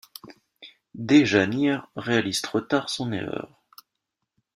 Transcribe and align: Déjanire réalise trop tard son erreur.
Déjanire 0.95 1.85
réalise 1.95 2.41
trop 2.41 2.59
tard 2.59 2.89
son 2.89 3.11
erreur. 3.11 3.61